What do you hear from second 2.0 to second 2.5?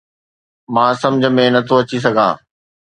سگهان